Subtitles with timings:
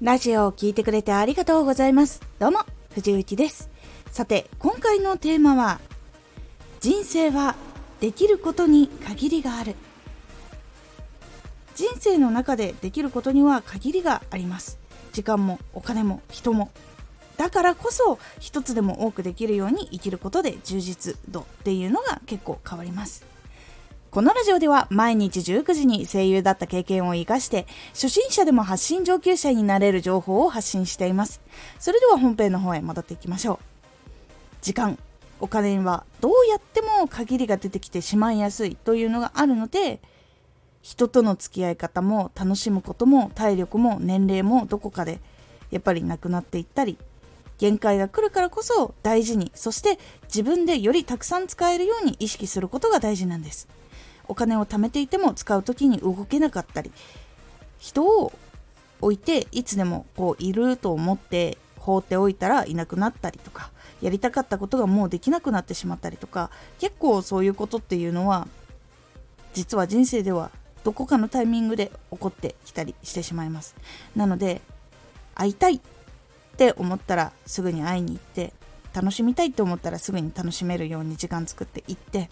[0.00, 2.22] ラジオを聴いてくれてありがとうございます。
[2.38, 2.60] どうも、
[2.94, 3.68] 藤幸です。
[4.12, 5.80] さて、今回のテーマは、
[6.78, 7.56] 人生は
[7.98, 9.74] できることに限りがある。
[11.74, 14.78] 人生の中でできることには限りがあります。
[15.12, 16.70] 時間もお金も人も。
[17.36, 23.26] だからこそ一つでも多くできるように生きることで充実度っていうのが結構変わります。
[24.10, 31.42] このラジオでは毎日19時に声優だった経験を活かして初心者でも発信上級者になれる情報を発信しています。
[31.78, 33.58] それでは本編の方へ戻っていきましょう。
[34.62, 34.98] 時間、
[35.40, 40.00] お金はどうやっても限りが出てきてしまいやすいというのがあるので
[40.80, 45.20] 人との付き合い方も楽しむことも体力も年齢もどこかで
[45.70, 46.96] やっぱりなくなっていったり
[47.58, 53.68] 限界が来るからこそ大事にそして自分でよりたくさん使えるように意識することが大事なんです
[54.28, 56.92] お金を貯めていても使う時に動けなかったり
[57.78, 58.32] 人を
[59.00, 63.70] 置いていつでもこういると思って放っておいたらいなくなったりとか
[64.02, 68.46] やりたかったことがもうできなくなってしまったりとか結構そういうことっていうのは
[69.54, 70.50] 実は人生では
[70.84, 73.74] どこかのタイミングで起こってきたりしてしまいます。
[74.14, 74.62] なので
[75.34, 75.80] 会いたいっ
[76.56, 78.52] て思ったらすぐに会いに行って
[78.94, 82.30] 楽しみたいって思ったらすぐに楽しめるように時間作っていって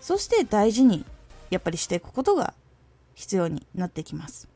[0.00, 1.04] そして大事に
[1.50, 2.54] やっぱりしていくことが
[3.14, 4.48] 必要になってきます。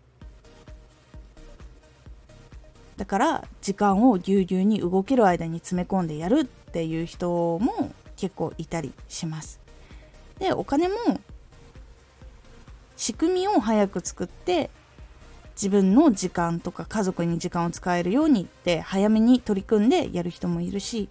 [2.97, 9.61] だから時間をぎゅうぎゅうに動ける間に詰め込んでやるっていう人も結構いたりします。
[10.39, 10.95] でお金も
[12.97, 14.71] 仕組みを早く作って
[15.55, 21.09] 自分の時間とか家族に時間を使えるようにって早めに取り組んでやる人もいるし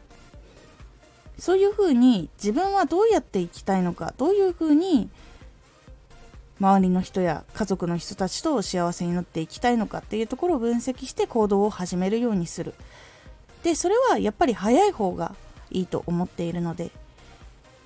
[1.38, 5.10] そういうふうに自分はどうやって生きたいのかどういうふうに
[6.60, 12.76] 周りの人や家族の人たちと幸せになっていきたいのかっていうところを分析して行動を始めるようにする。
[13.64, 15.36] でそれはやっぱり早い方が
[15.72, 16.92] いいと思っているので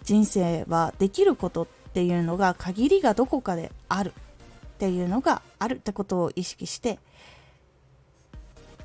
[0.04, 4.14] 人生はできることっていうのが限りがどこかである。
[4.76, 5.76] っていうのがある。
[5.76, 7.00] ってことを意識して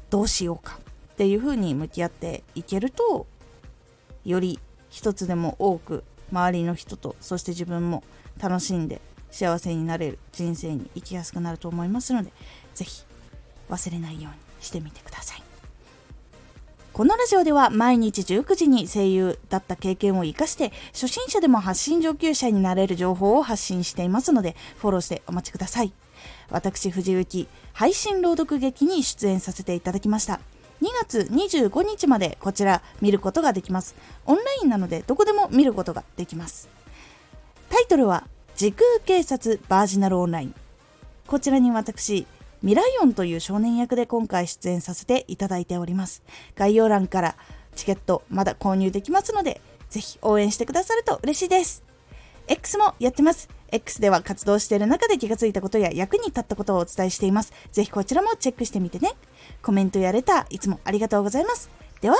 [0.08, 0.78] どうしようか。
[1.14, 3.26] っていうふうに向き合っていけると
[4.24, 4.58] より
[4.88, 8.02] 一つでも多く周りの人とそして自分も
[8.40, 9.00] 楽しんで
[9.30, 12.32] 幸せになれる人生に生きやすくなると思いますので
[12.74, 13.04] 是非
[13.68, 15.42] 忘れないようにしてみてください。
[16.92, 25.92] このラジオでは毎日19時に声優だった経験を生かして初心者でも発信上級者になれる情報を発信していますのでフォローしてお待ちください。
[26.50, 30.40] 私藤幸配信朗読劇に出演させていただきました。
[30.80, 33.94] 2月25日までこちら見ることができます。
[34.26, 36.68] オンラインなのでどこでも見ることができます。
[37.68, 38.26] タイトルは
[38.56, 40.54] 時空警察バージナルオンライン。
[41.26, 42.26] こちらに私
[42.62, 46.22] ミライオンという少年役で今回出演させていただいております。
[46.56, 47.36] 概要欄から
[47.76, 49.60] チケットまだ購入できますので
[49.90, 51.84] ぜひ応援してくださると嬉しいです。
[52.48, 53.59] X もやってます。
[53.72, 57.52] X では活動している中で気がついたことや役に立ったことをお伝えしています。
[57.72, 59.12] ぜひこちらもチェックしてみてね。
[59.62, 61.70] コメントやレターいつもありがとうございます。
[62.00, 62.16] では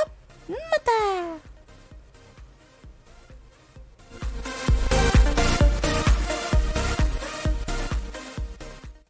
[0.49, 1.50] また!